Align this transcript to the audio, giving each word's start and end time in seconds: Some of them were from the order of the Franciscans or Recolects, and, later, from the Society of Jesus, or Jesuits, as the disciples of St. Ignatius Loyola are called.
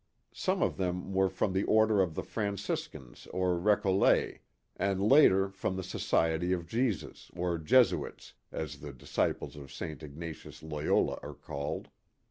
Some 0.33 0.63
of 0.63 0.77
them 0.77 1.13
were 1.13 1.29
from 1.29 1.53
the 1.53 1.63
order 1.65 2.01
of 2.01 2.15
the 2.15 2.23
Franciscans 2.23 3.27
or 3.27 3.55
Recolects, 3.59 4.39
and, 4.75 4.99
later, 4.99 5.51
from 5.51 5.75
the 5.75 5.83
Society 5.83 6.51
of 6.53 6.65
Jesus, 6.65 7.29
or 7.35 7.59
Jesuits, 7.59 8.33
as 8.51 8.79
the 8.79 8.93
disciples 8.93 9.55
of 9.55 9.71
St. 9.71 10.01
Ignatius 10.01 10.63
Loyola 10.63 11.19
are 11.21 11.35
called. 11.35 11.89